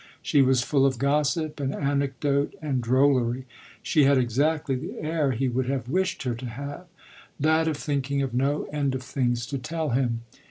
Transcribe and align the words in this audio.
She 0.23 0.41
was 0.41 0.63
full 0.63 0.87
of 0.87 0.97
gossip 0.97 1.59
and 1.59 1.75
anecdote 1.75 2.55
and 2.59 2.81
drollery; 2.81 3.45
she 3.83 4.05
had 4.05 4.17
exactly 4.17 4.73
the 4.73 4.99
air 4.99 5.33
he 5.33 5.47
would 5.47 5.67
have 5.67 5.87
wished 5.87 6.23
her 6.23 6.33
to 6.33 6.45
have 6.47 6.87
that 7.39 7.67
of 7.67 7.77
thinking 7.77 8.23
of 8.23 8.33
no 8.33 8.63
end 8.73 8.95
of 8.95 9.03
things 9.03 9.45
to 9.45 9.59
tell 9.59 9.89
him. 9.91 10.21